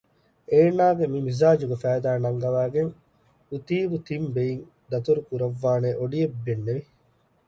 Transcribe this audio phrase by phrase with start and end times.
[0.51, 2.91] އޭނާގެ މި މިޒާޖުގެ ފައިދާ ނަންގަވައިގެން
[3.49, 6.83] އުތީބު ތިން ބެއިން ދަތުރު ކުރައްވާނޭ އޮޑިއެއް ބެންނެވި